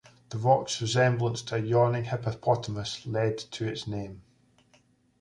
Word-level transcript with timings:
The 0.29 0.39
rock's 0.39 0.81
resemblance 0.81 1.43
to 1.43 1.57
a 1.57 1.59
yawning 1.59 2.05
hippopotamus 2.05 3.05
led 3.05 3.37
to 3.37 3.67
its 3.67 3.85
name. 3.85 4.23